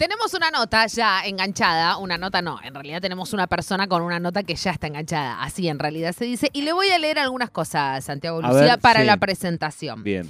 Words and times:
Tenemos 0.00 0.32
una 0.32 0.50
nota 0.50 0.86
ya 0.86 1.20
enganchada, 1.26 1.98
una 1.98 2.16
nota 2.16 2.40
no, 2.40 2.58
en 2.64 2.72
realidad 2.72 3.02
tenemos 3.02 3.34
una 3.34 3.46
persona 3.48 3.86
con 3.86 4.00
una 4.00 4.18
nota 4.18 4.42
que 4.42 4.54
ya 4.54 4.70
está 4.70 4.86
enganchada, 4.86 5.42
así 5.42 5.68
en 5.68 5.78
realidad 5.78 6.14
se 6.14 6.24
dice. 6.24 6.48
Y 6.54 6.62
le 6.62 6.72
voy 6.72 6.88
a 6.88 6.98
leer 6.98 7.18
algunas 7.18 7.50
cosas, 7.50 8.02
Santiago 8.02 8.40
Lucía, 8.40 8.62
ver, 8.62 8.78
para 8.78 9.00
sí. 9.00 9.06
la 9.06 9.18
presentación. 9.18 10.02
Bien. 10.02 10.26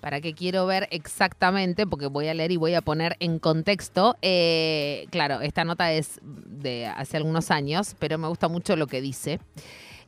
Para 0.00 0.20
que 0.20 0.34
quiero 0.34 0.66
ver 0.66 0.86
exactamente, 0.92 1.84
porque 1.84 2.06
voy 2.06 2.28
a 2.28 2.34
leer 2.34 2.52
y 2.52 2.58
voy 2.58 2.74
a 2.74 2.80
poner 2.80 3.16
en 3.18 3.40
contexto. 3.40 4.16
Eh, 4.22 5.08
claro, 5.10 5.40
esta 5.40 5.64
nota 5.64 5.90
es 5.90 6.20
de 6.22 6.86
hace 6.86 7.16
algunos 7.16 7.50
años, 7.50 7.96
pero 7.98 8.18
me 8.18 8.28
gusta 8.28 8.46
mucho 8.46 8.76
lo 8.76 8.86
que 8.86 9.00
dice. 9.00 9.40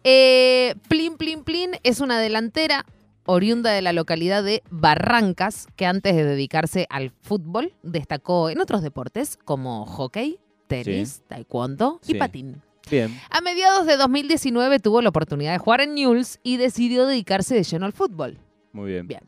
Eh, 0.04 0.76
Plin 0.86 1.16
Plin 1.16 1.42
Plin 1.42 1.72
es 1.82 1.98
una 1.98 2.20
delantera 2.20 2.86
oriunda 3.30 3.70
de 3.72 3.82
la 3.82 3.92
localidad 3.92 4.42
de 4.42 4.62
Barrancas, 4.70 5.66
que 5.76 5.86
antes 5.86 6.14
de 6.16 6.24
dedicarse 6.24 6.86
al 6.90 7.10
fútbol 7.22 7.74
destacó 7.82 8.50
en 8.50 8.60
otros 8.60 8.82
deportes 8.82 9.36
como 9.44 9.86
hockey, 9.86 10.38
tenis, 10.66 11.22
taekwondo 11.28 12.00
y 12.06 12.12
Sí. 12.12 12.14
patín. 12.14 12.62
Bien. 12.90 13.16
A 13.30 13.40
mediados 13.40 13.86
de 13.86 13.96
2019 13.96 14.80
tuvo 14.80 15.00
la 15.00 15.10
oportunidad 15.10 15.52
de 15.52 15.58
jugar 15.58 15.80
en 15.80 15.94
Newell's 15.94 16.40
y 16.42 16.56
decidió 16.56 17.06
dedicarse 17.06 17.54
de 17.54 17.62
lleno 17.62 17.86
al 17.86 17.92
fútbol. 17.92 18.38
Muy 18.72 18.90
bien. 18.90 19.06
Bien. 19.06 19.20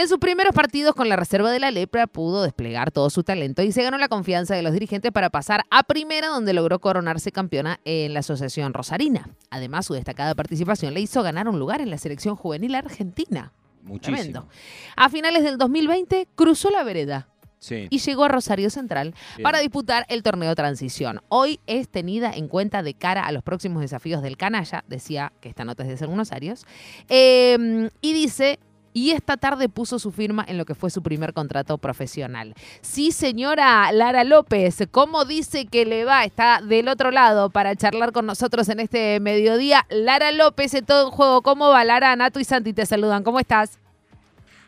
En 0.00 0.06
sus 0.06 0.18
primeros 0.18 0.54
partidos 0.54 0.94
con 0.94 1.08
la 1.08 1.16
reserva 1.16 1.50
de 1.50 1.58
la 1.58 1.72
lepra 1.72 2.06
pudo 2.06 2.44
desplegar 2.44 2.92
todo 2.92 3.10
su 3.10 3.24
talento 3.24 3.62
y 3.62 3.72
se 3.72 3.82
ganó 3.82 3.98
la 3.98 4.06
confianza 4.06 4.54
de 4.54 4.62
los 4.62 4.72
dirigentes 4.72 5.10
para 5.10 5.28
pasar 5.28 5.64
a 5.70 5.82
primera 5.82 6.28
donde 6.28 6.52
logró 6.52 6.78
coronarse 6.78 7.32
campeona 7.32 7.80
en 7.84 8.14
la 8.14 8.20
Asociación 8.20 8.74
Rosarina. 8.74 9.28
Además, 9.50 9.86
su 9.86 9.94
destacada 9.94 10.36
participación 10.36 10.94
le 10.94 11.00
hizo 11.00 11.20
ganar 11.24 11.48
un 11.48 11.58
lugar 11.58 11.80
en 11.80 11.90
la 11.90 11.98
selección 11.98 12.36
juvenil 12.36 12.76
argentina. 12.76 13.52
Muchísimo. 13.82 14.16
Tremendo. 14.18 14.48
A 14.94 15.08
finales 15.08 15.42
del 15.42 15.58
2020 15.58 16.28
cruzó 16.36 16.70
la 16.70 16.84
vereda 16.84 17.28
Sí. 17.58 17.88
y 17.90 17.98
llegó 17.98 18.22
a 18.22 18.28
Rosario 18.28 18.70
Central 18.70 19.14
Bien. 19.36 19.42
para 19.42 19.58
disputar 19.58 20.06
el 20.08 20.22
torneo 20.22 20.54
Transición. 20.54 21.22
Hoy 21.28 21.58
es 21.66 21.88
tenida 21.88 22.30
en 22.32 22.46
cuenta 22.46 22.84
de 22.84 22.94
cara 22.94 23.26
a 23.26 23.32
los 23.32 23.42
próximos 23.42 23.82
desafíos 23.82 24.22
del 24.22 24.36
canalla, 24.36 24.84
decía 24.86 25.32
que 25.40 25.48
esta 25.48 25.64
nota 25.64 25.82
es 25.82 25.88
de 25.88 25.96
ser 25.96 26.08
unos 26.08 26.30
Arios, 26.30 26.66
eh, 27.08 27.90
y 28.00 28.12
dice... 28.12 28.60
Y 28.98 29.12
esta 29.12 29.36
tarde 29.36 29.68
puso 29.68 30.00
su 30.00 30.10
firma 30.10 30.44
en 30.48 30.58
lo 30.58 30.64
que 30.64 30.74
fue 30.74 30.90
su 30.90 31.04
primer 31.04 31.32
contrato 31.32 31.78
profesional. 31.78 32.54
Sí, 32.80 33.12
señora 33.12 33.92
Lara 33.92 34.24
López, 34.24 34.88
¿cómo 34.90 35.24
dice 35.24 35.66
que 35.66 35.84
le 35.84 36.04
va? 36.04 36.24
Está 36.24 36.60
del 36.62 36.88
otro 36.88 37.12
lado 37.12 37.48
para 37.48 37.76
charlar 37.76 38.10
con 38.10 38.26
nosotros 38.26 38.68
en 38.68 38.80
este 38.80 39.20
mediodía. 39.20 39.86
Lara 39.88 40.32
López, 40.32 40.74
en 40.74 40.84
todo 40.84 41.06
en 41.06 41.10
juego. 41.12 41.42
¿Cómo 41.42 41.68
va? 41.68 41.84
Lara, 41.84 42.16
Nato 42.16 42.40
y 42.40 42.44
Santi 42.44 42.72
te 42.72 42.86
saludan. 42.86 43.22
¿Cómo 43.22 43.38
estás? 43.38 43.78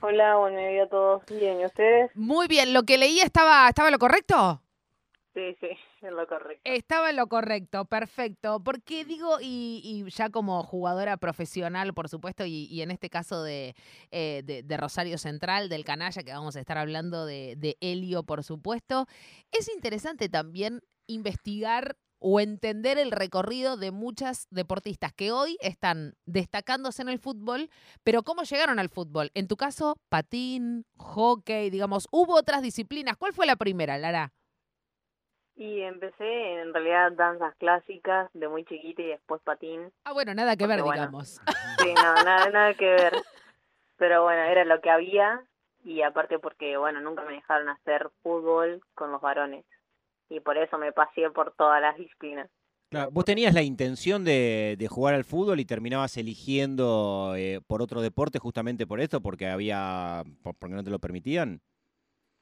Hola, 0.01 0.37
buen 0.37 0.57
día 0.57 0.85
a 0.85 0.87
todos. 0.87 1.23
Bien, 1.27 1.61
¿y 1.63 1.65
ustedes? 1.65 2.13
Muy 2.15 2.47
bien. 2.47 2.73
¿Lo 2.73 2.85
que 2.85 2.99
leía 2.99 3.25
estaba, 3.25 3.69
estaba 3.69 3.91
lo 3.91 3.99
correcto? 3.99 4.63
Sí, 5.35 5.57
sí, 5.61 5.71
Estaba 6.65 7.11
en 7.11 7.17
lo 7.17 7.29
correcto, 7.29 7.85
perfecto. 7.85 8.61
Porque 8.63 9.05
digo, 9.05 9.39
y, 9.41 10.05
ya 10.11 10.31
como 10.31 10.63
jugadora 10.63 11.17
profesional, 11.17 11.95
por 11.95 12.09
supuesto, 12.09 12.45
y, 12.47 12.81
en 12.83 12.91
este 12.91 13.11
caso 13.11 13.43
de, 13.43 13.75
eh, 14.11 14.43
de, 14.45 14.63
de 14.63 14.77
Rosario 14.77 15.19
Central, 15.19 15.69
del 15.69 15.85
canalla, 15.85 16.23
que 16.23 16.33
vamos 16.33 16.57
a 16.57 16.61
estar 16.61 16.79
hablando 16.79 17.27
de, 17.27 17.55
de 17.57 17.77
Helio, 17.81 18.23
por 18.23 18.45
supuesto, 18.45 19.07
es 19.53 19.69
interesante 19.69 20.29
también 20.29 20.81
investigar 21.07 21.97
o 22.21 22.39
entender 22.39 22.99
el 22.99 23.11
recorrido 23.11 23.77
de 23.77 23.91
muchas 23.91 24.47
deportistas 24.51 25.13
que 25.13 25.33
hoy 25.33 25.57
están 25.61 26.15
destacándose 26.27 27.03
en 27.03 27.09
el 27.09 27.19
fútbol, 27.19 27.71
pero 28.05 28.23
cómo 28.23 28.43
llegaron 28.43 28.79
al 28.79 28.91
fútbol. 28.91 29.31
En 29.35 29.49
tu 29.49 29.57
caso, 29.57 29.97
patín, 30.11 30.85
hockey, 30.97 31.71
digamos, 31.71 32.07
hubo 32.13 32.35
otras 32.35 32.63
disciplinas. 32.63 33.17
¿Cuál 33.17 33.33
fue 33.33 33.47
la 33.47 33.57
primera, 33.57 33.97
Lara? 33.97 34.35
Y 35.61 35.83
empecé 35.83 36.61
en 36.63 36.73
realidad 36.73 37.13
danzas 37.13 37.55
clásicas 37.57 38.31
de 38.33 38.49
muy 38.49 38.65
chiquita 38.65 39.03
y 39.03 39.09
después 39.09 39.43
patín. 39.43 39.93
Ah, 40.05 40.15
bueno, 40.15 40.33
nada 40.33 40.57
que 40.57 40.67
ver, 40.67 40.81
bueno, 40.81 40.95
digamos. 40.95 41.39
Sí, 41.79 41.93
no, 41.93 42.25
nada, 42.25 42.49
nada 42.49 42.73
que 42.75 42.87
ver. 42.87 43.13
Pero 43.99 44.23
bueno, 44.23 44.43
era 44.45 44.65
lo 44.65 44.81
que 44.81 44.89
había 44.89 45.43
y 45.85 46.01
aparte 46.01 46.39
porque, 46.39 46.79
bueno, 46.79 47.03
nunca 47.03 47.23
me 47.25 47.35
dejaron 47.35 47.69
hacer 47.69 48.09
fútbol 48.23 48.81
con 48.95 49.13
los 49.13 49.21
varones. 49.21 49.67
Y 50.31 50.41
por 50.41 50.57
eso 50.57 50.79
me 50.79 50.93
pasé 50.93 51.29
por 51.31 51.53
todas 51.55 51.83
las 51.83 51.99
disciplinas. 51.99 52.49
Claro, 52.89 53.11
vos 53.11 53.27
tenías 53.27 53.53
la 53.53 53.61
intención 53.63 54.25
de, 54.25 54.77
de 54.79 54.89
jugar 54.89 55.15
al 55.15 55.25
fútbol 55.25 55.61
y 55.61 55.67
terminabas 55.67 56.17
eligiendo 56.17 57.35
eh, 57.37 57.61
por 57.67 57.83
otro 57.83 58.01
deporte 58.01 58.39
justamente 58.39 58.87
por 58.87 59.01
esto, 59.01 59.21
porque 59.21 59.47
había, 59.47 60.25
por- 60.43 60.55
porque 60.57 60.75
no 60.75 60.83
te 60.83 60.91
lo 60.91 60.99
permitían. 60.99 61.61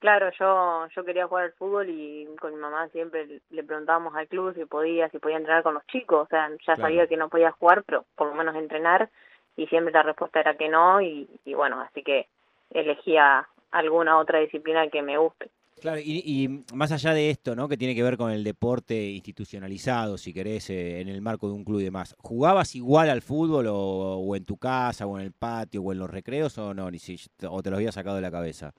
Claro, 0.00 0.30
yo 0.38 0.86
yo 0.94 1.04
quería 1.04 1.26
jugar 1.26 1.44
al 1.46 1.52
fútbol 1.54 1.88
y 1.90 2.26
con 2.40 2.54
mi 2.54 2.60
mamá 2.60 2.88
siempre 2.90 3.40
le 3.50 3.64
preguntábamos 3.64 4.14
al 4.14 4.28
club 4.28 4.54
si 4.54 4.64
podía, 4.64 5.08
si 5.10 5.18
podía 5.18 5.38
entrenar 5.38 5.62
con 5.64 5.74
los 5.74 5.84
chicos. 5.88 6.26
O 6.26 6.28
sea, 6.28 6.48
ya 6.50 6.56
Claro. 6.74 6.82
sabía 6.82 7.06
que 7.08 7.16
no 7.16 7.28
podía 7.28 7.50
jugar, 7.52 7.82
pero 7.84 8.04
por 8.14 8.28
lo 8.28 8.34
menos 8.34 8.54
entrenar. 8.54 9.10
Y 9.56 9.66
siempre 9.66 9.92
la 9.92 10.04
respuesta 10.04 10.38
era 10.40 10.56
que 10.56 10.68
no. 10.68 11.00
Y, 11.00 11.28
y 11.44 11.54
bueno, 11.54 11.80
así 11.80 12.02
que 12.04 12.28
elegía 12.70 13.48
alguna 13.72 14.18
otra 14.18 14.38
disciplina 14.38 14.88
que 14.88 15.02
me 15.02 15.18
guste. 15.18 15.50
Claro, 15.80 15.98
y, 16.00 16.22
y 16.24 16.64
más 16.74 16.90
allá 16.90 17.12
de 17.12 17.30
esto, 17.30 17.54
¿no? 17.54 17.68
Que 17.68 17.76
tiene 17.76 17.94
que 17.94 18.02
ver 18.02 18.16
con 18.16 18.30
el 18.32 18.42
deporte 18.42 18.94
institucionalizado, 19.10 20.18
si 20.18 20.32
querés, 20.34 20.70
eh, 20.70 21.00
en 21.00 21.08
el 21.08 21.20
marco 21.22 21.46
de 21.48 21.54
un 21.54 21.64
club 21.64 21.80
y 21.80 21.84
demás. 21.84 22.16
¿Jugabas 22.18 22.74
igual 22.74 23.10
al 23.10 23.22
fútbol 23.22 23.66
o, 23.68 23.74
o 24.18 24.36
en 24.36 24.44
tu 24.44 24.56
casa, 24.56 25.06
o 25.06 25.18
en 25.18 25.24
el 25.26 25.32
patio, 25.32 25.82
o 25.82 25.92
en 25.92 25.98
los 25.98 26.10
recreos, 26.10 26.56
o 26.58 26.74
no? 26.74 26.90
Ni 26.90 26.98
si, 26.98 27.16
o 27.48 27.62
te 27.62 27.70
los 27.70 27.76
había 27.78 27.92
sacado 27.92 28.16
de 28.16 28.22
la 28.22 28.30
cabeza. 28.30 28.74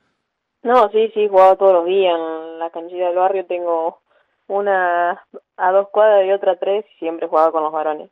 No, 0.63 0.89
sí, 0.91 1.09
sí, 1.13 1.27
jugaba 1.27 1.57
todos 1.57 1.73
los 1.73 1.85
días. 1.85 2.15
En 2.17 2.59
la 2.59 2.69
canchita 2.69 3.07
del 3.07 3.15
barrio 3.17 3.45
tengo 3.45 4.01
una 4.47 5.25
a 5.57 5.71
dos 5.71 5.89
cuadras 5.89 6.25
y 6.25 6.31
otra 6.31 6.53
a 6.53 6.59
tres 6.59 6.85
y 6.95 6.99
siempre 6.99 7.27
jugaba 7.27 7.51
con 7.51 7.63
los 7.63 7.71
varones. 7.73 8.09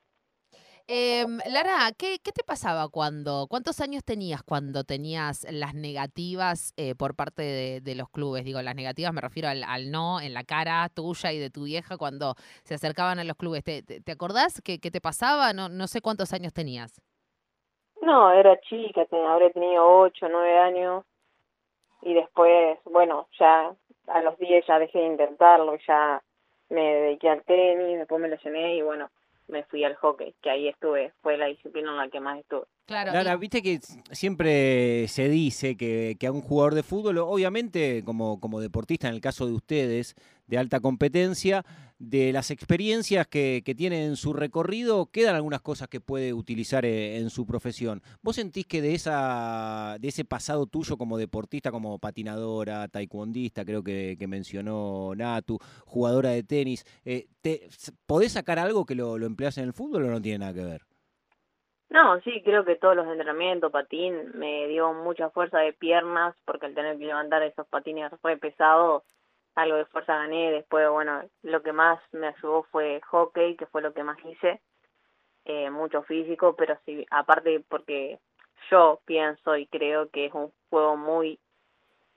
Em, 0.90 1.40
Lara, 1.52 1.92
¿qué, 1.98 2.20
qué 2.24 2.32
te 2.32 2.44
pasaba 2.46 2.88
cuando, 2.88 3.48
cuántos 3.50 3.82
años 3.82 4.06
tenías 4.06 4.42
cuando 4.44 4.86
tenías 4.86 5.46
las 5.52 5.74
negativas 5.74 6.74
eh, 6.78 6.96
por 6.96 7.14
parte 7.16 7.42
de, 7.42 7.82
de 7.82 7.96
los 7.96 8.10
clubes? 8.10 8.46
Digo, 8.46 8.62
las 8.62 8.76
negativas 8.76 9.14
me 9.14 9.20
refiero 9.20 9.50
al, 9.50 9.64
al 9.64 9.92
no 9.92 10.22
en 10.22 10.34
la 10.34 10.46
cara 10.46 10.88
tuya 10.90 11.34
y 11.34 11.40
de 11.40 11.50
tu 11.50 11.66
vieja 11.66 11.98
cuando 11.98 12.36
se 12.64 12.76
acercaban 12.76 13.20
a 13.20 13.26
los 13.26 13.36
clubes. 13.36 13.64
¿Te, 13.66 13.84
te, 13.84 14.00
te 14.02 14.12
acordás 14.14 14.62
qué, 14.64 14.80
qué 14.80 14.90
te 14.90 15.02
pasaba? 15.02 15.52
No, 15.52 15.68
no 15.68 15.88
sé 15.88 16.00
cuántos 16.02 16.32
años 16.32 16.54
tenías. 16.54 17.02
No, 18.02 18.32
era 18.32 18.60
chica, 18.62 19.06
ten- 19.06 19.26
habré 19.26 19.50
tenido 19.52 19.86
ocho, 19.86 20.28
nueve 20.30 20.58
años 20.58 21.04
y 22.02 22.14
después, 22.14 22.80
bueno, 22.86 23.28
ya 23.40 23.74
a 24.08 24.22
los 24.22 24.38
diez 24.38 24.66
ya 24.68 24.80
dejé 24.80 25.00
de 25.00 25.08
intentarlo, 25.08 25.78
ya 25.88 26.22
me 26.70 26.82
dediqué 26.96 27.30
al 27.30 27.44
tenis, 27.44 27.98
después 27.98 28.22
me 28.22 28.30
lesioné 28.30 28.76
y 28.76 28.82
bueno, 28.82 29.10
me 29.48 29.64
fui 29.64 29.84
al 29.84 29.96
hockey, 29.96 30.34
que 30.42 30.50
ahí 30.50 30.68
estuve, 30.68 31.14
fue 31.22 31.38
la 31.38 31.48
disciplina 31.48 31.92
en 31.92 31.98
la 31.98 32.10
que 32.10 32.20
más 32.20 32.40
estuve. 32.40 32.66
Claro. 32.88 33.12
Lara, 33.12 33.34
y- 33.36 33.38
viste 33.38 33.62
que 33.62 33.80
siempre 34.12 35.08
se 35.10 35.28
dice 35.28 35.76
que, 35.76 36.16
que 36.18 36.28
a 36.28 36.32
un 36.32 36.42
jugador 36.42 36.74
de 36.74 36.84
fútbol, 36.84 37.18
obviamente 37.18 38.02
como, 38.06 38.40
como 38.40 38.62
deportista, 38.62 39.10
en 39.10 39.14
el 39.16 39.20
caso 39.22 39.46
de 39.46 39.52
ustedes, 39.52 40.16
de 40.48 40.58
alta 40.58 40.80
competencia, 40.80 41.66
de 42.00 42.32
las 42.32 42.50
experiencias 42.50 43.28
que, 43.28 43.62
que 43.66 43.76
tiene 43.76 44.06
en 44.06 44.16
su 44.16 44.32
recorrido, 44.32 45.08
quedan 45.08 45.36
algunas 45.36 45.60
cosas 45.62 45.90
que 45.90 46.00
puede 46.00 46.32
utilizar 46.34 46.86
eh, 46.86 47.18
en 47.18 47.30
su 47.30 47.46
profesión. 47.46 48.02
¿Vos 48.22 48.38
sentís 48.38 48.66
que 48.66 48.82
de, 48.82 48.96
esa, 48.96 49.98
de 50.00 50.08
ese 50.08 50.24
pasado 50.24 50.66
tuyo 50.68 50.98
como 50.98 51.18
deportista, 51.18 51.72
como 51.72 52.00
patinadora, 52.00 52.88
taekwondista, 52.88 53.66
creo 53.66 53.84
que, 53.84 54.16
que 54.18 54.28
mencionó 54.28 55.14
Natu, 55.14 55.60
jugadora 55.86 56.30
de 56.30 56.44
tenis, 56.44 56.86
eh, 57.04 57.28
te, 57.42 57.68
¿podés 58.06 58.32
sacar 58.32 58.60
algo 58.60 58.86
que 58.86 58.96
lo, 58.96 59.18
lo 59.18 59.26
empleas 59.26 59.58
en 59.58 59.66
el 59.66 59.74
fútbol 59.74 60.06
o 60.06 60.12
no 60.12 60.22
tiene 60.22 60.40
nada 60.40 60.54
que 60.54 60.64
ver? 60.64 60.87
No, 61.90 62.20
sí, 62.22 62.42
creo 62.44 62.66
que 62.66 62.76
todos 62.76 62.96
los 62.96 63.08
entrenamientos, 63.08 63.72
patín, 63.72 64.32
me 64.34 64.68
dio 64.68 64.94
mucha 64.94 65.30
fuerza 65.30 65.60
de 65.60 65.72
piernas, 65.74 66.36
porque 66.46 66.66
al 66.66 66.76
tener 66.76 66.98
que 66.98 67.06
levantar 67.06 67.44
esos 67.44 67.66
patines 67.68 68.12
re 68.22 68.38
pesados, 68.38 69.04
algo 69.56 69.78
de 69.78 69.86
fuerza 69.86 70.16
gané. 70.16 70.52
Después, 70.52 70.90
bueno, 70.90 71.24
lo 71.44 71.64
que 71.64 71.72
más 71.72 72.00
me 72.12 72.28
ayudó 72.28 72.64
fue 72.64 73.02
hockey, 73.10 73.56
que 73.56 73.66
fue 73.68 73.82
lo 73.82 73.94
que 73.94 74.04
más 74.04 74.18
hice, 74.26 74.62
eh, 75.46 75.70
mucho 75.70 76.04
físico, 76.04 76.56
pero 76.58 76.78
sí, 76.86 77.06
aparte 77.10 77.64
porque 77.70 78.20
yo 78.70 79.00
pienso 79.06 79.56
y 79.56 79.66
creo 79.68 80.10
que 80.10 80.26
es 80.26 80.34
un 80.34 80.52
juego 80.70 80.98
muy 80.98 81.40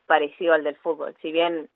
parecido 0.07 0.53
al 0.55 0.65
del 0.65 0.77
fútbol. 0.77 1.15
Si 1.23 1.31
bien 1.31 1.69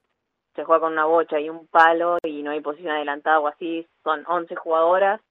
se 0.55 0.65
juega 0.65 0.81
con 0.81 0.93
una 0.93 1.05
bocha 1.05 1.39
y 1.39 1.49
un 1.49 1.67
palo 1.67 2.17
y 2.23 2.43
no 2.43 2.51
hay 2.51 2.61
posición 2.61 2.91
adelantada 2.91 3.39
o 3.39 3.47
así, 3.47 3.87
son 4.03 4.25
11 4.27 4.55
jugadoras 4.55 5.21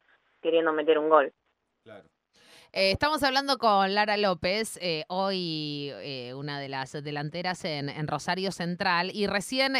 queriendo 0.40 0.72
meter 0.72 0.98
un 0.98 1.10
gol. 1.10 1.32
Claro. 1.82 2.04
Eh, 2.76 2.90
estamos 2.90 3.22
hablando 3.22 3.56
con 3.56 3.94
Lara 3.94 4.16
López, 4.16 4.80
eh, 4.82 5.04
hoy 5.06 5.92
eh, 5.92 6.34
una 6.34 6.58
de 6.58 6.68
las 6.68 6.90
delanteras 6.90 7.64
en, 7.64 8.08
Rosario 8.08 8.50
Central. 8.50 9.12
Y 9.14 9.28
recién, 9.28 9.74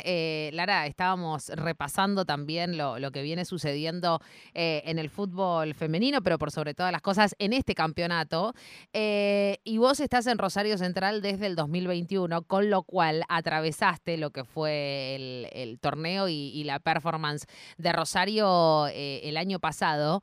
Lara, 0.54 0.86
estábamos 0.86 1.48
repasando 1.48 2.24
también 2.24 2.78
lo, 2.78 3.10
que 3.10 3.22
viene 3.22 3.44
sucediendo 3.44 4.20
en 4.54 5.00
el 5.00 5.10
fútbol 5.10 5.74
femenino, 5.74 6.22
pero 6.22 6.38
por 6.38 6.52
sobre 6.52 6.72
todas 6.72 6.92
las 6.92 7.02
cosas 7.02 7.34
en 7.40 7.52
este 7.52 7.74
campeonato. 7.74 8.54
y 8.92 9.78
vos 9.78 9.98
estás 9.98 10.28
en 10.28 10.38
Rosario 10.38 10.78
Central 10.78 11.20
desde 11.20 11.46
el 11.46 11.56
2021, 11.56 12.42
con 12.42 12.70
lo 12.70 12.84
cual 12.84 13.24
atravesaste 13.28 14.16
lo 14.18 14.30
que 14.30 14.44
fue 14.44 15.16
el, 15.16 15.78
torneo 15.80 16.28
y, 16.28 16.50
y, 16.54 16.62
la 16.62 16.78
performance 16.78 17.46
de 17.76 17.92
Rosario 17.92 18.86
el 18.86 19.36
año 19.36 19.58
pasado. 19.58 20.22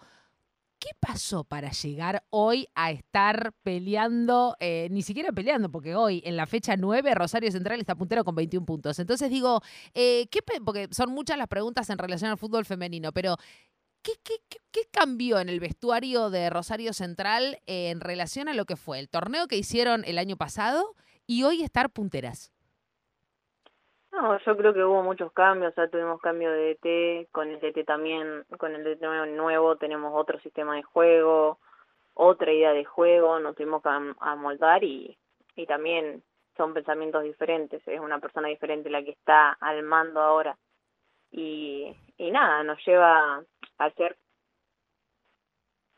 ¿Qué 0.82 0.90
pasó 1.00 1.44
para 1.44 1.70
llegar 1.70 2.26
hoy 2.32 2.68
a 2.74 2.90
estar 2.90 3.54
peleando, 3.62 4.58
eh, 4.60 4.88
ni 4.90 5.04
siquiera 5.04 5.32
peleando, 5.32 5.70
porque 5.72 5.94
hoy 5.94 6.24
en 6.26 6.36
la 6.36 6.48
fecha 6.48 6.76
9 6.76 7.14
Rosario 7.14 7.52
Central 7.52 7.80
está 7.80 7.94
puntero 7.94 8.24
con 8.24 8.34
21 8.34 8.66
puntos? 8.66 8.98
Entonces 8.98 9.30
digo, 9.30 9.62
eh, 9.94 10.26
¿qué, 10.32 10.40
porque 10.66 10.88
son 10.90 11.12
muchas 11.12 11.38
las 11.38 11.48
preguntas 11.48 11.88
en 11.92 12.00
relación 12.00 12.32
al 12.32 12.40
fútbol 12.40 12.66
femenino, 12.66 13.12
pero 13.12 13.38
¿qué, 14.02 14.14
qué, 14.24 14.38
qué 14.72 14.82
cambió 14.92 15.40
en 15.40 15.50
el 15.50 15.60
vestuario 15.60 16.32
de 16.32 16.50
Rosario 16.50 16.94
Central 16.94 17.60
en 17.68 18.02
relación 18.02 18.50
a 18.50 18.56
lo 18.56 18.66
que 18.66 18.76
fue 18.76 18.98
el 18.98 19.08
torneo 19.08 19.48
que 19.48 19.58
hicieron 19.58 20.04
el 20.06 20.18
año 20.18 20.36
pasado 20.36 20.96
y 21.28 21.44
hoy 21.44 21.62
estar 21.62 21.92
punteras? 21.92 22.51
No, 24.12 24.38
yo 24.40 24.58
creo 24.58 24.74
que 24.74 24.84
hubo 24.84 25.04
muchos 25.04 25.32
cambios, 25.32 25.74
sea, 25.74 25.88
tuvimos 25.90 26.20
cambio 26.22 26.52
de 26.52 26.76
DT, 26.76 27.32
con 27.32 27.50
el 27.50 27.60
DT 27.62 27.86
también, 27.86 28.44
con 28.58 28.76
el 28.76 28.84
DT 28.84 29.02
nuevo 29.36 29.78
tenemos 29.78 30.12
otro 30.14 30.38
sistema 30.42 30.76
de 30.76 30.84
juego, 30.84 31.60
otra 32.14 32.52
idea 32.52 32.74
de 32.74 32.84
juego, 32.84 33.40
nos 33.40 33.56
tuvimos 33.56 33.82
que 33.82 33.90
amoldar 34.20 34.84
y, 34.84 35.18
y 35.56 35.66
también 35.66 36.24
son 36.58 36.74
pensamientos 36.74 37.24
diferentes, 37.24 37.82
es 37.88 38.00
una 38.02 38.20
persona 38.20 38.50
diferente 38.50 38.90
la 38.90 39.02
que 39.02 39.12
está 39.12 39.54
al 39.54 39.82
mando 39.84 40.22
ahora. 40.22 40.58
Y, 41.32 41.96
y 42.18 42.32
nada, 42.32 42.64
nos 42.64 42.86
lleva 42.86 43.42
a 43.78 43.90
ser, 43.92 44.18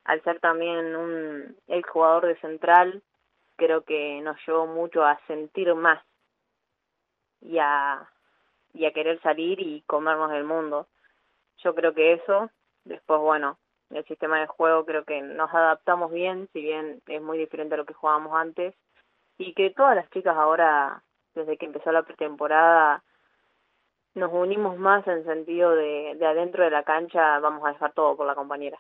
al 0.06 0.22
ser 0.24 0.40
también 0.40 0.96
un 0.96 1.58
el 1.68 1.84
jugador 1.84 2.28
de 2.28 2.40
central, 2.42 3.02
creo 3.56 3.84
que 3.84 4.22
nos 4.22 4.38
llevó 4.46 4.68
mucho 4.68 5.04
a 5.04 5.20
sentir 5.26 5.74
más 5.74 6.00
y 7.44 7.60
a, 7.60 8.10
y 8.74 8.86
a 8.86 8.94
querer 8.94 9.22
salir 9.22 9.60
y 9.60 9.82
comernos 9.82 10.32
el 10.32 10.44
mundo. 10.44 10.88
Yo 11.58 11.76
creo 11.76 11.94
que 11.94 12.14
eso, 12.14 12.50
después 12.84 13.20
bueno, 13.20 13.58
el 13.90 14.06
sistema 14.06 14.40
de 14.40 14.48
juego 14.48 14.86
creo 14.86 15.04
que 15.04 15.22
nos 15.22 15.54
adaptamos 15.54 16.12
bien, 16.12 16.50
si 16.54 16.62
bien 16.62 17.02
es 17.08 17.22
muy 17.22 17.38
diferente 17.38 17.76
a 17.76 17.78
lo 17.78 17.86
que 17.86 17.94
jugábamos 17.94 18.34
antes, 18.36 18.76
y 19.38 19.54
que 19.54 19.70
todas 19.72 19.96
las 19.96 20.10
chicas 20.10 20.36
ahora, 20.36 21.04
desde 21.34 21.58
que 21.58 21.66
empezó 21.66 21.92
la 21.92 22.04
pretemporada, 22.04 23.04
nos 24.16 24.32
unimos 24.32 24.78
más 24.78 25.08
en 25.08 25.26
sentido 25.26 25.72
de, 25.72 26.16
de 26.18 26.26
adentro 26.26 26.64
de 26.64 26.70
la 26.70 26.84
cancha, 26.84 27.40
vamos 27.40 27.66
a 27.66 27.72
dejar 27.74 27.94
todo 27.94 28.16
por 28.16 28.28
la 28.28 28.36
compañera. 28.36 28.80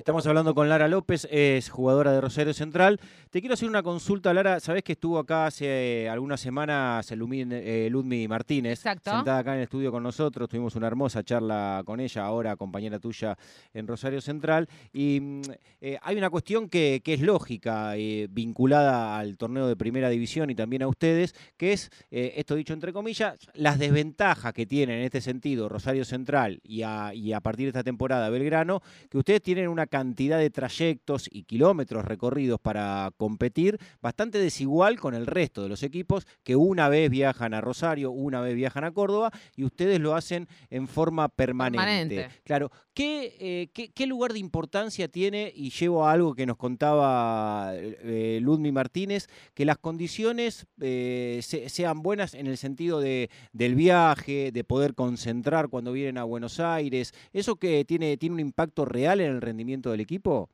Estamos 0.00 0.26
hablando 0.26 0.54
con 0.54 0.70
Lara 0.70 0.88
López, 0.88 1.28
es 1.30 1.68
jugadora 1.68 2.10
de 2.10 2.22
Rosario 2.22 2.54
Central. 2.54 2.98
Te 3.28 3.40
quiero 3.40 3.52
hacer 3.52 3.68
una 3.68 3.82
consulta, 3.82 4.32
Lara. 4.32 4.58
Sabés 4.58 4.82
que 4.82 4.92
estuvo 4.92 5.18
acá 5.18 5.44
hace 5.44 6.08
algunas 6.08 6.40
semanas 6.40 7.12
eh, 7.12 7.88
Ludmi 7.90 8.26
Martínez, 8.26 8.78
sentada 8.78 9.36
acá 9.36 9.52
en 9.52 9.58
el 9.58 9.64
estudio 9.64 9.92
con 9.92 10.02
nosotros. 10.02 10.48
Tuvimos 10.48 10.74
una 10.74 10.86
hermosa 10.86 11.22
charla 11.22 11.82
con 11.84 12.00
ella, 12.00 12.24
ahora 12.24 12.56
compañera 12.56 12.98
tuya 12.98 13.36
en 13.74 13.86
Rosario 13.86 14.22
Central. 14.22 14.70
Y 14.90 15.20
mm, 15.20 15.42
eh, 15.82 15.98
hay 16.00 16.16
una 16.16 16.30
cuestión 16.30 16.70
que, 16.70 17.02
es 17.04 17.20
lógica, 17.20 17.94
eh, 17.98 18.26
vinculada 18.30 19.18
al 19.18 19.36
torneo 19.36 19.68
de 19.68 19.76
primera 19.76 20.08
división 20.08 20.48
y 20.48 20.54
también 20.54 20.82
a 20.82 20.88
ustedes, 20.88 21.34
que 21.58 21.74
es, 21.74 21.90
esto 22.10 22.54
dicho 22.54 22.72
entre 22.72 22.94
comillas, 22.94 23.36
las 23.52 23.78
desventajas 23.78 24.54
que 24.54 24.64
tienen 24.64 25.00
en 25.00 25.04
este 25.04 25.20
sentido 25.20 25.68
Rosario 25.68 26.06
Central 26.06 26.60
y 26.64 26.84
a, 26.84 27.12
y 27.12 27.34
a 27.34 27.40
partir 27.42 27.66
de 27.66 27.78
esta 27.78 27.84
temporada 27.84 28.30
Belgrano, 28.30 28.80
que 29.10 29.18
ustedes 29.18 29.42
tienen 29.42 29.68
una 29.68 29.89
cantidad 29.90 30.38
de 30.38 30.48
trayectos 30.48 31.28
y 31.30 31.42
kilómetros 31.42 32.04
recorridos 32.04 32.58
para 32.60 33.10
competir 33.16 33.78
bastante 34.00 34.38
desigual 34.38 34.98
con 34.98 35.14
el 35.14 35.26
resto 35.26 35.62
de 35.62 35.68
los 35.68 35.82
equipos 35.82 36.26
que 36.42 36.56
una 36.56 36.88
vez 36.88 37.10
viajan 37.10 37.52
a 37.52 37.60
Rosario, 37.60 38.10
una 38.10 38.40
vez 38.40 38.54
viajan 38.54 38.84
a 38.84 38.92
Córdoba 38.92 39.30
y 39.56 39.64
ustedes 39.64 40.00
lo 40.00 40.14
hacen 40.14 40.48
en 40.70 40.88
forma 40.88 41.28
permanente. 41.28 42.28
Claro, 42.44 42.70
¿qué, 43.00 43.32
eh, 43.40 43.90
¿qué, 43.94 44.06
lugar 44.06 44.32
de 44.32 44.40
importancia 44.40 45.08
tiene, 45.08 45.50
y 45.54 45.70
llevo 45.70 46.04
a 46.04 46.12
algo 46.12 46.34
que 46.34 46.44
nos 46.44 46.58
contaba 46.58 47.70
eh, 47.74 48.40
Ludmi 48.42 48.72
Martínez, 48.72 49.26
que 49.54 49.64
las 49.64 49.78
condiciones 49.78 50.66
eh, 50.82 51.40
sean 51.40 52.02
buenas 52.02 52.34
en 52.34 52.46
el 52.46 52.58
sentido 52.58 53.00
de, 53.00 53.30
del 53.54 53.74
viaje, 53.74 54.52
de 54.52 54.64
poder 54.64 54.94
concentrar 54.94 55.70
cuando 55.70 55.92
vienen 55.92 56.18
a 56.18 56.24
Buenos 56.24 56.60
Aires? 56.60 57.14
¿Eso 57.32 57.56
que 57.56 57.86
tiene, 57.86 58.18
tiene 58.18 58.34
un 58.34 58.40
impacto 58.40 58.84
real 58.84 59.22
en 59.22 59.30
el 59.30 59.40
rendimiento 59.40 59.90
del 59.90 60.00
equipo? 60.00 60.50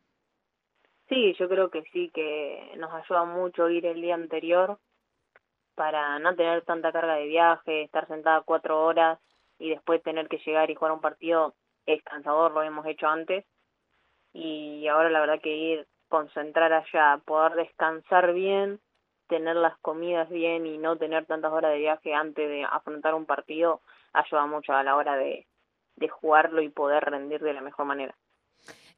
Sí, 1.08 1.34
yo 1.40 1.48
creo 1.48 1.68
que 1.70 1.82
sí, 1.92 2.12
que 2.14 2.74
nos 2.78 2.92
ayuda 2.92 3.24
mucho 3.24 3.68
ir 3.68 3.86
el 3.86 4.00
día 4.00 4.14
anterior 4.14 4.78
para 5.74 6.20
no 6.20 6.36
tener 6.36 6.62
tanta 6.62 6.92
carga 6.92 7.16
de 7.16 7.26
viaje, 7.26 7.82
estar 7.82 8.06
sentada 8.06 8.42
cuatro 8.42 8.84
horas 8.84 9.18
y 9.58 9.70
después 9.70 10.00
tener 10.04 10.28
que 10.28 10.38
llegar 10.46 10.70
y 10.70 10.76
jugar 10.76 10.92
un 10.92 11.00
partido 11.00 11.54
es 11.86 12.02
cansador, 12.02 12.52
lo 12.52 12.62
hemos 12.62 12.86
hecho 12.86 13.06
antes. 13.06 13.44
Y 14.32 14.86
ahora 14.88 15.08
la 15.08 15.20
verdad 15.20 15.40
que 15.40 15.56
ir, 15.56 15.86
concentrar 16.08 16.72
allá, 16.72 17.20
poder 17.24 17.54
descansar 17.54 18.32
bien, 18.34 18.80
tener 19.28 19.56
las 19.56 19.76
comidas 19.78 20.28
bien 20.28 20.66
y 20.66 20.78
no 20.78 20.96
tener 20.96 21.26
tantas 21.26 21.52
horas 21.52 21.72
de 21.72 21.78
viaje 21.78 22.14
antes 22.14 22.48
de 22.48 22.64
afrontar 22.64 23.14
un 23.14 23.26
partido, 23.26 23.80
ayuda 24.12 24.46
mucho 24.46 24.72
a 24.72 24.82
la 24.82 24.96
hora 24.96 25.16
de, 25.16 25.46
de 25.96 26.08
jugarlo 26.08 26.62
y 26.62 26.68
poder 26.68 27.04
rendir 27.04 27.40
de 27.40 27.54
la 27.54 27.60
mejor 27.60 27.86
manera. 27.86 28.14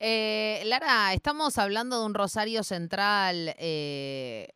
Eh, 0.01 0.63
Lara, 0.65 1.13
estamos 1.13 1.59
hablando 1.59 1.99
de 1.99 2.07
un 2.07 2.15
Rosario 2.15 2.63
Central 2.63 3.55
eh, 3.59 4.49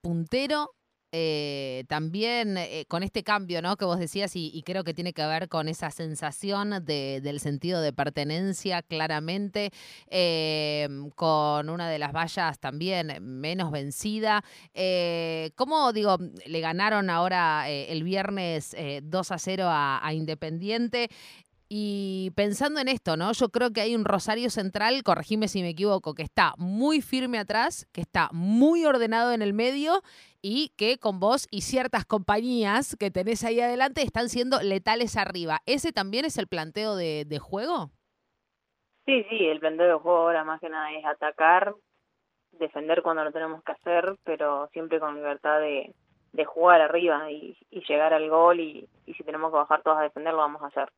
puntero. 0.00 0.72
Eh, 1.12 1.84
también 1.88 2.58
con 2.88 3.02
este 3.02 3.22
cambio 3.22 3.62
¿no? 3.62 3.76
que 3.76 3.84
vos 3.84 3.98
decías 3.98 4.32
y, 4.34 4.62
creo 4.66 4.84
que 4.84 4.94
tiene 4.94 5.12
que 5.12 5.24
ver 5.24 5.48
con 5.48 5.68
esa 5.68 5.90
sensación 5.90 6.84
del 6.84 7.40
sentido 7.40 7.80
de 7.80 7.92
pertenencia 7.92 8.82
claramente, 8.82 9.70
con 11.14 11.70
una 11.70 11.88
de 11.88 11.98
las 11.98 12.12
vallas 12.12 12.58
también 12.58 13.18
menos 13.20 13.70
vencida. 13.70 14.42
¿Cómo 15.54 15.92
digo, 15.92 16.18
le 16.46 16.60
ganaron 16.60 17.10
ahora 17.10 17.68
el 17.68 18.02
viernes 18.02 18.76
2 19.02 19.30
a 19.30 19.38
0 19.38 19.68
a 19.68 20.12
Independiente? 20.12 21.08
Y 21.68 22.30
pensando 22.36 22.78
en 22.80 22.86
esto, 22.86 23.16
¿no? 23.16 23.32
Yo 23.32 23.48
creo 23.48 23.72
que 23.72 23.80
hay 23.80 23.96
un 23.96 24.04
Rosario 24.04 24.50
Central, 24.50 25.02
corregime 25.02 25.48
si 25.48 25.62
me 25.62 25.70
equivoco, 25.70 26.14
que 26.14 26.22
está 26.22 26.54
muy 26.58 27.00
firme 27.00 27.38
atrás, 27.38 27.88
que 27.92 28.00
está 28.00 28.28
muy 28.32 28.84
ordenado 28.84 29.32
en 29.32 29.42
el 29.42 29.52
medio 29.52 30.02
y 30.40 30.72
que 30.76 30.98
con 30.98 31.18
vos 31.18 31.48
y 31.50 31.62
ciertas 31.62 32.04
compañías 32.04 32.94
que 32.94 33.10
tenés 33.10 33.42
ahí 33.42 33.60
adelante 33.60 34.02
están 34.02 34.28
siendo 34.28 34.62
letales 34.62 35.16
arriba. 35.16 35.58
¿Ese 35.66 35.90
también 35.92 36.24
es 36.24 36.38
el 36.38 36.46
planteo 36.46 36.94
de, 36.94 37.38
juego? 37.40 37.90
Sí, 39.04 39.24
sí, 39.28 39.46
el 39.46 39.58
planteo 39.58 39.86
de 39.88 39.94
juego 39.94 40.18
ahora 40.18 40.44
más 40.44 40.60
que 40.60 40.68
nada 40.68 40.92
es 40.92 41.04
atacar, 41.04 41.74
defender 42.52 43.02
cuando 43.02 43.24
lo 43.24 43.32
tenemos 43.32 43.64
que 43.64 43.72
hacer, 43.72 44.16
pero 44.22 44.68
siempre 44.72 45.00
con 45.00 45.16
libertad 45.16 45.58
de, 45.60 45.92
jugar 46.44 46.82
arriba 46.82 47.30
y, 47.30 47.56
y 47.70 47.80
llegar 47.86 48.12
al 48.12 48.28
gol 48.28 48.60
y, 48.60 48.86
y 49.06 49.14
si 49.14 49.24
tenemos 49.24 49.50
que 49.50 49.56
bajar 49.56 49.82
todos 49.82 49.98
a 49.98 50.02
defender 50.02 50.34
lo 50.34 50.40
vamos 50.40 50.62
a 50.62 50.66
hacer. 50.66 50.92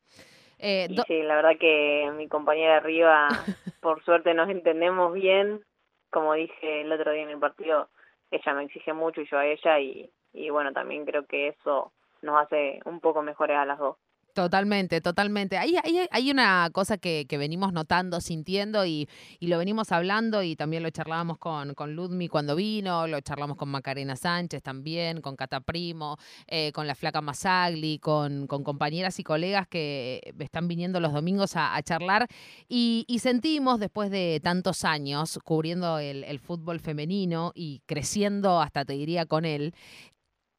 Eh, 0.59 0.87
sí, 1.07 1.21
la 1.23 1.35
verdad 1.37 1.57
que 1.57 2.11
mi 2.15 2.27
compañera 2.27 2.77
arriba, 2.77 3.29
por 3.81 4.03
suerte 4.03 4.33
nos 4.33 4.49
entendemos 4.49 5.13
bien. 5.13 5.61
Como 6.11 6.33
dije 6.33 6.81
el 6.81 6.91
otro 6.91 7.11
día 7.11 7.23
en 7.23 7.29
el 7.29 7.39
partido, 7.39 7.89
ella 8.31 8.53
me 8.53 8.63
exige 8.63 8.93
mucho 8.93 9.21
y 9.21 9.27
yo 9.27 9.37
a 9.37 9.45
ella 9.45 9.79
y, 9.79 10.11
y 10.33 10.49
bueno, 10.49 10.73
también 10.73 11.05
creo 11.05 11.25
que 11.25 11.49
eso 11.49 11.93
nos 12.21 12.41
hace 12.41 12.79
un 12.85 12.99
poco 12.99 13.21
mejores 13.21 13.57
a 13.57 13.65
las 13.65 13.79
dos. 13.79 13.97
Totalmente, 14.39 15.01
totalmente. 15.01 15.57
Hay, 15.57 15.75
hay, 16.11 16.31
una 16.31 16.69
cosa 16.71 16.97
que, 16.97 17.25
venimos 17.29 17.73
notando, 17.73 18.21
sintiendo 18.21 18.85
y, 18.85 19.09
lo 19.41 19.57
venimos 19.57 19.91
hablando 19.91 20.43
y 20.43 20.55
también 20.55 20.81
lo 20.81 20.89
charlábamos 20.91 21.37
con, 21.37 21.73
con 21.73 21.93
Ludmi 21.93 22.29
cuando 22.29 22.55
vino, 22.55 23.05
lo 23.05 23.19
charlamos 23.19 23.57
con 23.57 23.67
Macarena 23.67 24.15
Sánchez 24.15 24.63
también, 24.63 25.19
con 25.19 25.35
Cata 25.35 25.59
Primo, 25.59 26.15
eh, 26.47 26.71
con 26.71 26.87
la 26.87 26.95
flaca 26.95 27.19
Masagli, 27.19 27.99
con, 27.99 28.47
compañeras 28.47 29.19
y 29.19 29.25
colegas 29.25 29.67
que 29.67 30.33
están 30.39 30.69
viniendo 30.69 31.01
los 31.01 31.11
domingos 31.11 31.57
a, 31.57 31.77
charlar 31.83 32.25
y, 32.69 33.05
sentimos 33.19 33.81
después 33.81 34.09
de 34.09 34.39
tantos 34.41 34.85
años 34.85 35.37
cubriendo 35.43 35.99
el 35.99 36.39
fútbol 36.39 36.79
femenino 36.79 37.51
y 37.53 37.81
creciendo 37.85 38.61
hasta 38.61 38.85
te 38.85 38.93
diría 38.93 39.25
con 39.25 39.43
él, 39.43 39.73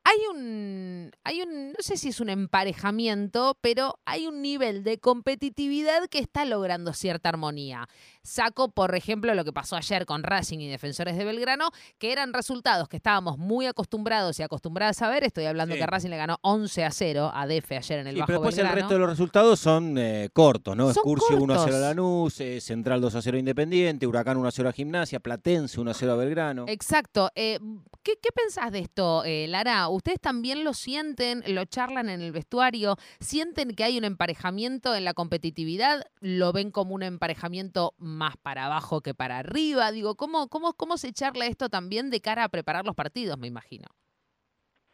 hay 0.05 0.19
un, 0.33 1.11
hay 1.25 1.43
un, 1.43 1.73
no 1.73 1.79
sé 1.81 1.97
si 1.97 2.09
es 2.09 2.21
un 2.21 2.31
emparejamiento, 2.31 3.57
pero 3.61 3.99
hay 4.07 4.27
un 4.27 4.41
nivel 4.41 4.83
de 4.83 4.99
competitividad 4.99 6.09
que 6.09 6.19
está 6.19 6.45
logrando 6.45 6.93
cierta 6.93 7.29
armonía. 7.29 7.87
Saco, 8.23 8.71
por 8.71 8.95
ejemplo, 8.95 9.35
lo 9.35 9.45
que 9.45 9.53
pasó 9.53 9.77
ayer 9.77 10.07
con 10.07 10.23
Racing 10.23 10.59
y 10.59 10.69
Defensores 10.69 11.17
de 11.17 11.25
Belgrano, 11.25 11.71
que 11.99 12.13
eran 12.13 12.33
resultados 12.33 12.89
que 12.89 12.97
estábamos 12.97 13.39
muy 13.39 13.67
acostumbrados 13.67 14.39
y 14.41 14.43
acostumbradas 14.43 15.01
a 15.03 15.09
ver. 15.09 15.25
Estoy 15.25 15.45
hablando 15.45 15.75
que 15.75 15.87
Racing 15.87 16.11
le 16.11 16.17
ganó 16.17 16.39
11 16.43 16.85
a 16.85 16.91
0 16.91 17.31
a 17.33 17.47
Defe 17.47 17.77
ayer 17.77 18.01
en 18.01 18.07
el 18.09 18.15
sí, 18.15 18.21
Bajo 18.21 18.27
pero 18.27 18.41
después 18.41 18.59
el 18.59 18.69
resto 18.69 18.95
de 18.95 19.01
los 19.01 19.09
resultados 19.11 19.61
son 19.61 19.97
eh, 19.99 20.31
cortos, 20.33 20.77
¿no? 20.77 20.91
Excursio 20.91 21.37
1 21.37 21.55
a 21.55 21.65
0 21.65 21.77
a 21.77 21.81
Lanús, 21.81 22.41
eh, 22.41 22.61
Central 22.61 23.01
2 23.01 23.15
a 23.15 23.23
0 23.23 23.39
Independiente, 23.39 24.07
Huracán 24.07 24.37
1 24.37 24.49
a 24.49 24.51
0 24.51 24.69
a 24.69 24.73
Gimnasia, 24.73 25.21
Platense 25.21 25.81
1 25.81 25.91
a 25.91 25.95
0 25.95 26.13
a 26.13 26.17
Belgrano. 26.17 26.65
Exacto. 26.69 27.31
Eh, 27.35 27.59
¿qué, 28.03 28.15
¿qué, 28.23 28.31
pensás 28.35 28.73
de 28.73 28.81
esto, 28.81 29.23
Lara? 29.49 29.89
¿Ustedes 29.89 30.21
también 30.21 30.65
lo 30.65 30.73
sienten, 30.73 31.43
lo 31.47 31.65
charlan 31.65 32.09
en 32.09 32.21
el 32.21 32.33
vestuario? 32.33 32.97
¿Sienten 33.21 33.75
que 33.75 33.85
hay 33.85 33.99
un 33.99 34.05
emparejamiento 34.05 34.95
en 34.95 35.05
la 35.05 35.15
competitividad? 35.15 36.03
¿Lo 36.21 36.53
ven 36.53 36.71
como 36.71 36.95
un 36.95 37.03
emparejamiento 37.03 37.95
más 37.99 38.37
para 38.37 38.67
abajo 38.67 39.01
que 39.01 39.15
para 39.15 39.39
arriba. 39.39 39.93
Digo, 39.93 40.17
¿cómo, 40.17 40.49
cómo, 40.49 40.75
cómo 40.75 40.97
se 40.97 41.13
charla 41.13 41.47
esto 41.47 41.69
también 41.69 42.11
de 42.11 42.21
cara 42.21 42.45
a 42.45 42.49
preparar 42.49 42.85
los 42.85 42.95
partidos, 42.95 43.39
me 43.39 43.47
imagino? 43.47 43.87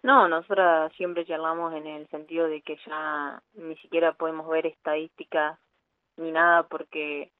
No, 0.03 0.29
nosotros 0.29 0.93
siempre 0.97 1.27
charlamos 1.27 1.75
en 1.75 1.87
el 1.87 2.09
sentido 2.09 2.47
de 2.47 2.63
que 2.63 2.79
ya 2.87 3.43
ni 3.55 3.77
siquiera 3.77 4.13
podemos 4.13 4.49
ver 4.49 4.67
estadísticas 4.67 5.59
ni 6.17 6.31
nada 6.31 6.63
porque 6.69 7.33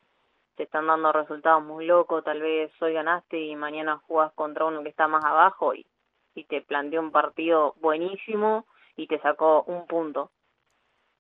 te 0.57 0.65
están 0.65 0.87
dando 0.87 1.13
resultados 1.13 1.63
muy 1.63 1.87
locos, 1.87 2.25
tal 2.25 2.41
vez 2.41 2.71
hoy 2.81 2.95
ganaste 2.95 3.39
y 3.39 3.55
mañana 3.57 3.99
jugas 4.07 4.33
contra 4.33 4.65
uno 4.65 4.83
que 4.83 4.89
está 4.89 5.07
más 5.07 5.25
abajo 5.25 5.75
y, 5.75 5.87
y 6.35 6.45
te 6.45 6.63
planteó 6.63 7.01
un 7.01 7.13
partido 7.13 7.75
buenísimo 7.81 8.67
y 8.97 9.07
te 9.07 9.21
sacó 9.21 9.63
un 9.65 9.87
punto. 9.87 10.31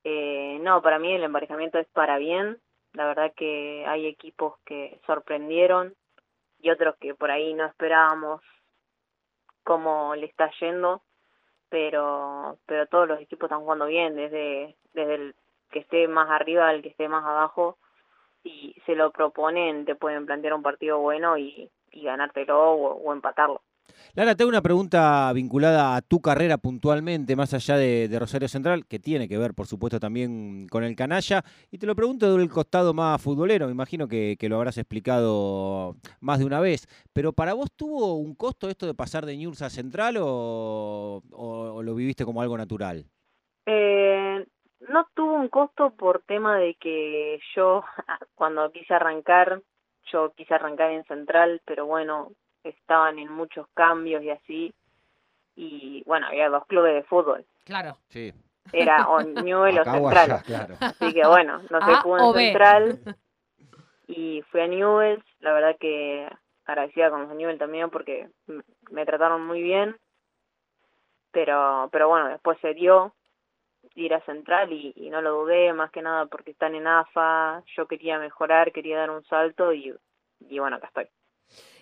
Eh, 0.04 0.58
no, 0.62 0.80
para 0.82 0.98
mí 0.98 1.12
el 1.12 1.24
emparejamiento 1.24 1.78
es 1.78 1.86
para 1.88 2.16
bien, 2.16 2.58
la 2.92 3.06
verdad 3.06 3.32
que 3.36 3.84
hay 3.86 4.06
equipos 4.06 4.54
que 4.64 4.98
sorprendieron 5.06 5.94
y 6.58 6.70
otros 6.70 6.96
que 6.96 7.14
por 7.14 7.30
ahí 7.30 7.52
no 7.52 7.66
esperábamos 7.66 8.40
cómo 9.64 10.14
le 10.14 10.26
está 10.26 10.50
yendo, 10.60 11.02
pero 11.68 12.56
pero 12.66 12.86
todos 12.86 13.06
los 13.06 13.20
equipos 13.20 13.48
están 13.48 13.60
jugando 13.60 13.86
bien, 13.86 14.16
desde 14.16 14.76
desde 14.94 15.14
el 15.16 15.34
que 15.70 15.80
esté 15.80 16.08
más 16.08 16.30
arriba 16.30 16.68
al 16.68 16.80
que 16.80 16.88
esté 16.88 17.08
más 17.08 17.24
abajo, 17.24 17.76
y 18.46 18.74
se 18.86 18.94
lo 18.94 19.10
proponen, 19.10 19.84
te 19.84 19.94
pueden 19.94 20.26
plantear 20.26 20.54
un 20.54 20.62
partido 20.62 20.98
bueno 20.98 21.36
y, 21.36 21.70
y 21.92 22.02
ganártelo 22.04 22.72
o 22.72 23.12
empatarlo. 23.12 23.62
Lara, 24.14 24.34
tengo 24.34 24.48
una 24.48 24.62
pregunta 24.62 25.30
vinculada 25.34 25.96
a 25.96 26.02
tu 26.02 26.20
carrera 26.20 26.56
puntualmente, 26.58 27.36
más 27.36 27.52
allá 27.54 27.76
de, 27.76 28.14
Rosario 28.18 28.48
Central, 28.48 28.86
que 28.86 28.98
tiene 28.98 29.28
que 29.28 29.36
ver, 29.38 29.54
por 29.54 29.66
supuesto, 29.66 30.00
también 30.00 30.66
con 30.68 30.84
el 30.84 30.96
canalla. 30.96 31.44
Y 31.70 31.78
te 31.78 31.86
lo 31.86 31.94
pregunto 31.94 32.36
del 32.36 32.48
costado 32.48 32.94
más 32.94 33.20
futbolero, 33.20 33.66
me 33.66 33.72
imagino 33.72 34.08
que, 34.08 34.36
lo 34.40 34.56
habrás 34.56 34.78
explicado 34.78 35.96
más 36.20 36.38
de 36.38 36.44
una 36.44 36.60
vez. 36.60 36.86
Pero 37.12 37.32
¿para 37.32 37.54
vos 37.54 37.70
tuvo 37.74 38.14
un 38.14 38.34
costo 38.34 38.70
esto 38.70 38.86
de 38.86 38.94
pasar 38.94 39.26
de 39.26 39.36
News 39.36 39.62
a 39.62 39.70
Central 39.70 40.16
o, 40.20 41.22
lo 41.82 41.94
viviste 41.94 42.24
como 42.24 42.40
algo 42.40 42.56
natural? 42.56 43.04
Eh, 43.66 44.46
no 44.88 45.06
tuvo 45.14 45.34
un 45.34 45.48
costo 45.48 45.90
por 45.90 46.22
tema 46.22 46.56
de 46.58 46.74
que 46.74 47.40
yo, 47.54 47.84
cuando 48.34 48.70
quise 48.72 48.94
arrancar, 48.94 49.62
yo 50.12 50.32
quise 50.32 50.54
arrancar 50.54 50.90
en 50.90 51.04
Central, 51.04 51.60
pero 51.64 51.86
bueno, 51.86 52.32
estaban 52.62 53.18
en 53.18 53.30
muchos 53.32 53.66
cambios 53.74 54.22
y 54.22 54.30
así. 54.30 54.74
Y 55.54 56.02
bueno, 56.04 56.26
había 56.26 56.48
dos 56.48 56.66
clubes 56.66 56.94
de 56.94 57.02
fútbol. 57.04 57.44
Claro. 57.64 57.96
Sí. 58.08 58.32
Era 58.72 59.06
o 59.08 59.22
Newell 59.22 59.78
o 59.78 59.84
Central. 59.84 60.42
Así 60.80 61.12
que 61.12 61.26
bueno, 61.26 61.62
no 61.70 61.80
se 61.80 62.02
pudo 62.02 62.36
en 62.36 62.46
Central. 62.46 63.16
Y 64.08 64.42
fui 64.50 64.60
a 64.60 64.66
Newell 64.68 65.22
la 65.40 65.52
verdad 65.52 65.76
que 65.78 66.28
agradecida 66.64 67.10
con 67.10 67.22
los 67.22 67.34
Newell 67.34 67.58
también 67.58 67.90
porque 67.90 68.28
me 68.90 69.06
trataron 69.06 69.46
muy 69.46 69.62
bien. 69.62 69.96
Pero, 71.32 71.88
pero 71.92 72.08
bueno, 72.08 72.28
después 72.28 72.58
se 72.60 72.72
dio 72.74 73.14
ir 73.94 74.14
a 74.14 74.20
Central 74.22 74.72
y, 74.72 74.92
y, 74.96 75.10
no 75.10 75.20
lo 75.22 75.42
dudé, 75.42 75.72
más 75.72 75.90
que 75.90 76.02
nada 76.02 76.26
porque 76.26 76.52
están 76.52 76.74
en 76.74 76.86
AFA, 76.86 77.62
yo 77.76 77.86
quería 77.86 78.18
mejorar, 78.18 78.72
quería 78.72 78.98
dar 78.98 79.10
un 79.10 79.24
salto 79.24 79.72
y, 79.72 79.94
y 80.40 80.58
bueno, 80.58 80.76
acá 80.76 80.88
estoy. 80.88 81.06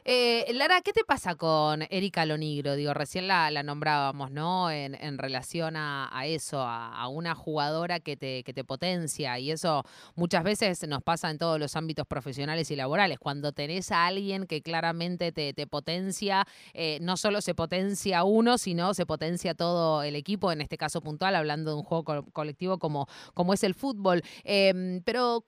Eh, 0.06 0.52
Lara, 0.52 0.82
¿qué 0.82 0.92
te 0.92 1.02
pasa 1.02 1.34
con 1.34 1.80
Erika 1.88 2.26
Lonigro? 2.26 2.76
Digo, 2.76 2.92
recién 2.92 3.26
la, 3.26 3.50
nombrábamos, 3.62 4.30
¿no? 4.30 4.70
En, 4.70 4.94
en 4.94 5.16
relación 5.16 5.76
a, 5.78 6.10
eso, 6.26 6.60
a, 6.60 7.08
una 7.08 7.34
jugadora 7.34 8.00
que 8.00 8.14
te, 8.14 8.42
que 8.44 8.52
te 8.52 8.64
potencia. 8.64 9.38
Y 9.38 9.50
eso 9.50 9.82
muchas 10.14 10.44
veces 10.44 10.86
nos 10.86 11.02
pasa 11.02 11.30
en 11.30 11.38
todos 11.38 11.58
los 11.58 11.74
ámbitos 11.74 12.06
profesionales 12.06 12.70
y 12.70 12.76
laborales. 12.76 13.18
Cuando 13.18 13.52
tenés 13.52 13.92
a 13.92 14.04
alguien 14.04 14.46
que 14.46 14.60
claramente 14.60 15.32
te, 15.32 15.54
te 15.54 15.66
potencia, 15.66 16.46
eh, 16.74 16.98
no 17.00 17.16
solo 17.16 17.40
se 17.40 17.54
potencia 17.54 18.24
uno, 18.24 18.58
sino 18.58 18.92
se 18.92 19.06
potencia 19.06 19.54
todo 19.54 20.02
el 20.02 20.16
equipo, 20.16 20.52
en 20.52 20.60
este 20.60 20.76
caso 20.76 21.00
puntual, 21.00 21.34
hablando 21.34 21.70
de 21.70 21.76
un 21.78 21.82
juego 21.82 22.24
colectivo 22.30 22.78
como, 22.78 23.06
es 23.54 23.64
el 23.64 23.72
fútbol. 23.72 24.22
Em, 24.44 25.00
pero, 25.02 25.42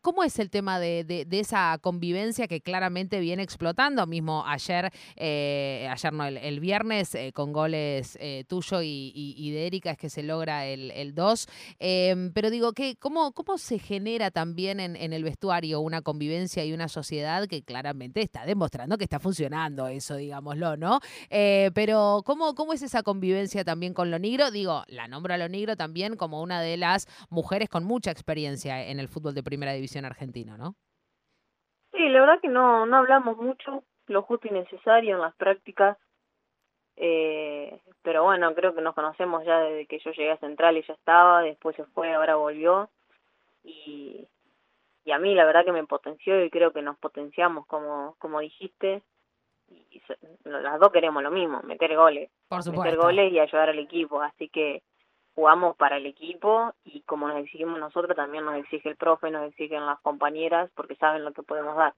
¿cómo 0.00 0.22
es 0.22 0.38
el 0.38 0.48
tema 0.50 0.78
de 0.78 1.26
esa 1.32 1.76
convivencia 1.82 2.46
que 2.46 2.60
claramente 2.60 3.18
viene 3.18 3.42
explotando? 3.42 3.95
Mismo 4.04 4.44
ayer, 4.46 4.90
eh, 5.14 5.88
ayer 5.90 6.12
no, 6.12 6.26
el, 6.26 6.60
viernes, 6.60 7.14
eh, 7.14 7.32
con 7.32 7.52
goles 7.52 8.18
eh, 8.20 8.44
tuyo 8.48 8.82
y, 8.82 9.50
de 9.52 9.66
Erika 9.66 9.92
es 9.92 9.98
que 9.98 10.10
se 10.10 10.24
logra 10.24 10.66
el, 10.66 10.90
el 10.90 11.14
2. 11.14 11.46
Em, 11.78 12.32
pero 12.32 12.50
digo, 12.50 12.72
¿qué, 12.72 12.96
cómo, 12.96 13.32
¿cómo 13.32 13.58
se 13.58 13.78
genera 13.78 14.30
también 14.30 14.80
en, 14.80 14.96
en, 14.96 15.12
el 15.12 15.22
vestuario 15.22 15.80
una 15.80 16.02
convivencia 16.02 16.64
y 16.64 16.72
una 16.72 16.88
sociedad 16.88 17.46
que 17.46 17.62
claramente 17.62 18.20
está 18.20 18.44
demostrando 18.44 18.98
que 18.98 19.04
está 19.04 19.20
funcionando 19.20 19.86
eso, 19.86 20.16
digámoslo, 20.16 20.76
¿no? 20.76 21.00
pero 21.28 22.22
¿cómo, 22.24 22.54
¿cómo 22.54 22.72
es 22.72 22.82
esa 22.82 23.02
convivencia 23.02 23.64
también 23.64 23.94
con 23.94 24.10
lo 24.10 24.18
negro? 24.18 24.50
Digo, 24.50 24.82
la 24.88 25.06
nombro 25.06 25.34
a 25.34 25.38
lo 25.38 25.48
negro 25.48 25.76
también 25.76 26.16
como 26.16 26.42
una 26.42 26.60
de 26.60 26.76
las 26.76 27.06
mujeres 27.30 27.68
con 27.68 27.84
mucha 27.84 28.10
experiencia 28.10 28.86
en 28.88 28.98
el 28.98 29.08
fútbol 29.08 29.34
de 29.34 29.42
primera 29.42 29.72
división 29.72 30.04
argentino, 30.04 30.56
¿no? 30.56 30.76
Sí, 31.96 32.08
la 32.10 32.20
verdad 32.20 32.40
que 32.40 32.48
no, 32.48 32.84
no 32.84 32.98
hablamos 32.98 33.38
mucho, 33.38 33.82
lo 34.06 34.22
justo 34.22 34.48
y 34.48 34.50
necesario 34.50 35.16
en 35.16 35.22
las 35.22 35.34
prácticas, 35.36 35.96
eh, 36.96 37.80
pero 38.02 38.24
bueno, 38.24 38.54
creo 38.54 38.74
que 38.74 38.82
nos 38.82 38.94
conocemos 38.94 39.44
ya 39.44 39.60
desde 39.60 39.86
que 39.86 39.98
yo 40.00 40.10
llegué 40.10 40.32
a 40.32 40.38
Central 40.38 40.76
y 40.76 40.82
ya 40.82 40.92
estaba, 40.92 41.42
después 41.42 41.74
se 41.74 41.84
fue, 41.84 42.12
ahora 42.12 42.36
volvió, 42.36 42.90
y, 43.64 44.28
y 45.04 45.10
a 45.10 45.18
mí 45.18 45.34
la 45.34 45.46
verdad 45.46 45.64
que 45.64 45.72
me 45.72 45.86
potenció 45.86 46.44
y 46.44 46.50
creo 46.50 46.72
que 46.72 46.82
nos 46.82 46.98
potenciamos 46.98 47.66
como, 47.66 48.14
como 48.18 48.40
dijiste, 48.40 49.02
y 49.68 50.02
las 50.44 50.78
dos 50.78 50.92
queremos 50.92 51.22
lo 51.22 51.30
mismo, 51.30 51.62
meter 51.62 51.96
goles, 51.96 52.30
meter 52.50 52.96
goles 52.96 53.32
y 53.32 53.40
ayudar 53.40 53.70
al 53.70 53.78
equipo, 53.78 54.20
así 54.20 54.48
que 54.50 54.82
jugamos 55.36 55.76
para 55.76 55.98
el 55.98 56.06
equipo 56.06 56.74
y 56.84 57.02
como 57.02 57.28
nos 57.28 57.36
exigimos 57.36 57.78
nosotros, 57.78 58.16
también 58.16 58.44
nos 58.46 58.56
exige 58.56 58.88
el 58.88 58.96
profe, 58.96 59.30
nos 59.30 59.46
exigen 59.48 59.84
las 59.84 60.00
compañeras 60.00 60.70
porque 60.74 60.96
saben 60.96 61.24
lo 61.24 61.32
que 61.32 61.42
podemos 61.42 61.76
dar. 61.76 61.94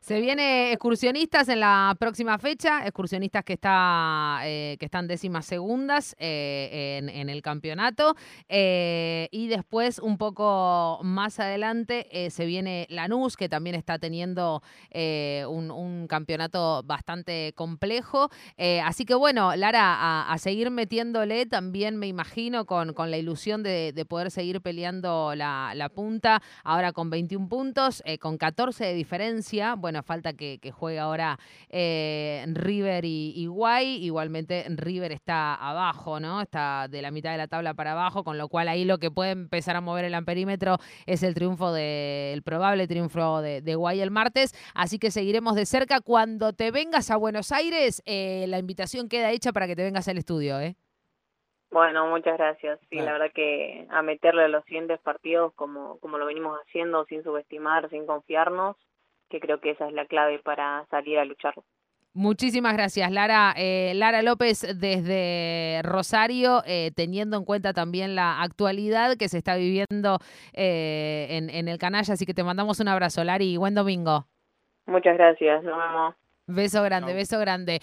Se 0.00 0.20
viene 0.20 0.72
excursionistas 0.72 1.48
en 1.48 1.60
la 1.60 1.94
próxima 1.98 2.38
fecha, 2.38 2.86
excursionistas 2.86 3.44
que 3.44 3.54
está 3.54 4.40
eh, 4.44 4.76
que 4.78 4.86
están 4.86 5.06
décimas 5.06 5.44
segundas 5.44 6.14
eh, 6.18 7.00
en, 7.12 7.28
el 7.28 7.42
campeonato. 7.42 8.14
Eh, 8.48 9.28
y 9.32 9.48
después, 9.48 9.98
un 9.98 10.16
poco 10.16 11.00
más 11.02 11.40
adelante, 11.40 12.30
se 12.30 12.46
viene 12.46 12.86
Lanús, 12.90 13.36
que 13.36 13.48
también 13.48 13.74
está 13.74 13.98
teniendo 13.98 14.62
un, 14.94 16.06
campeonato 16.08 16.82
bastante 16.84 17.52
complejo. 17.54 18.30
así 18.84 19.04
que 19.04 19.14
bueno, 19.14 19.56
Lara, 19.56 20.30
a, 20.30 20.38
seguir 20.38 20.70
metiéndole 20.70 21.46
también 21.46 21.96
me 21.96 22.06
imagino 22.06 22.64
con, 22.64 22.94
con 22.94 23.10
la 23.10 23.18
ilusión 23.18 23.62
de, 23.62 23.92
poder 24.08 24.30
seguir 24.30 24.60
peleando 24.60 25.34
la, 25.34 25.90
punta, 25.94 26.40
ahora 26.62 26.92
con 26.92 27.10
21 27.10 27.48
puntos, 27.48 28.02
con 28.20 28.38
14 28.38 28.84
de 28.84 28.94
diferencia 28.94 29.74
falta 30.02 30.32
que, 30.32 30.58
juegue 30.72 30.98
ahora 30.98 31.38
eh, 31.68 32.44
River 32.48 33.04
y, 33.04 33.46
Guay. 33.46 34.04
Igualmente 34.04 34.64
River 34.68 35.12
está 35.12 35.54
abajo, 35.54 36.20
¿no? 36.20 36.40
Está 36.40 36.88
de 36.88 37.02
la 37.02 37.10
mitad 37.10 37.32
de 37.32 37.38
la 37.38 37.48
tabla 37.48 37.74
para 37.74 37.92
abajo, 37.92 38.24
con 38.24 38.38
lo 38.38 38.48
cual 38.48 38.68
ahí 38.68 38.84
lo 38.84 38.98
que 38.98 39.10
puede 39.10 39.30
empezar 39.30 39.76
a 39.76 39.80
mover 39.80 40.04
el 40.04 40.14
amperímetro 40.14 40.78
es 41.06 41.22
el 41.22 41.34
triunfo 41.34 41.72
del 41.72 42.42
probable 42.42 42.86
triunfo 42.86 43.42
de, 43.42 43.74
Guay 43.74 44.00
el 44.00 44.10
martes. 44.10 44.54
Así 44.74 44.98
que 44.98 45.10
seguiremos 45.10 45.54
de 45.54 45.66
cerca. 45.66 46.00
Cuando 46.00 46.52
te 46.52 46.70
vengas 46.70 47.10
a 47.10 47.16
Buenos 47.16 47.52
Aires, 47.52 48.02
eh, 48.06 48.46
la 48.48 48.58
invitación 48.58 49.08
queda 49.08 49.30
hecha 49.30 49.52
para 49.52 49.66
que 49.66 49.76
te 49.76 49.84
vengas 49.84 50.08
al 50.08 50.18
estudio, 50.18 50.60
¿eh? 50.60 50.76
Bueno, 51.70 52.06
muchas 52.06 52.38
gracias. 52.38 52.80
Sí, 52.88 52.96
la 52.96 53.12
verdad 53.12 53.30
que 53.34 53.86
a 53.90 54.00
meterle 54.02 54.48
los 54.48 54.64
siguientes 54.64 54.98
partidos 55.00 55.52
como, 55.54 55.98
como 56.00 56.16
lo 56.16 56.24
venimos 56.24 56.58
haciendo, 56.60 57.04
sin 57.04 57.22
subestimar, 57.22 57.90
sin 57.90 58.06
confiarnos, 58.06 58.76
que 59.28 59.40
creo 59.40 59.60
que 59.60 59.70
esa 59.70 59.86
es 59.86 59.92
la 59.92 60.06
clave 60.06 60.38
para 60.38 60.86
salir 60.90 61.18
a 61.18 61.24
lucharlo. 61.24 61.64
Muchísimas 62.14 62.72
gracias, 62.72 63.10
Lara. 63.12 63.54
Eh, 63.56 63.92
Lara 63.94 64.22
López 64.22 64.66
desde 64.80 65.80
Rosario, 65.84 66.62
eh, 66.66 66.90
teniendo 66.96 67.36
en 67.36 67.44
cuenta 67.44 67.72
también 67.72 68.16
la 68.16 68.42
actualidad 68.42 69.16
que 69.16 69.28
se 69.28 69.38
está 69.38 69.54
viviendo 69.56 70.18
eh, 70.52 71.28
en, 71.30 71.48
en 71.50 71.68
el 71.68 71.78
canalla. 71.78 72.14
Así 72.14 72.26
que 72.26 72.34
te 72.34 72.42
mandamos 72.42 72.80
un 72.80 72.88
abrazo, 72.88 73.22
Lari. 73.22 73.56
Buen 73.56 73.74
domingo. 73.74 74.26
Muchas 74.86 75.16
gracias. 75.16 75.62
Nos 75.62 75.76
vemos. 75.76 76.14
Beso 76.48 76.82
grande, 76.82 77.12
beso 77.12 77.38
grande. 77.38 77.78